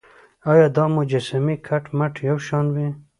ایا 0.51 0.67
دا 0.75 0.85
مجسمې 0.95 1.55
کټ 1.67 1.83
مټ 1.97 2.13
یو 2.29 2.37
شان 2.47 2.65
وې. 2.73 2.87